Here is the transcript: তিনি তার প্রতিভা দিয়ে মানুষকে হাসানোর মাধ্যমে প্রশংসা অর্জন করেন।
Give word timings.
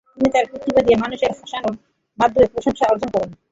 তিনি 0.13 0.29
তার 0.35 0.45
প্রতিভা 0.51 0.81
দিয়ে 0.85 1.01
মানুষকে 1.03 1.27
হাসানোর 1.31 1.75
মাধ্যমে 2.19 2.47
প্রশংসা 2.53 2.85
অর্জন 2.91 3.09
করেন। 3.15 3.31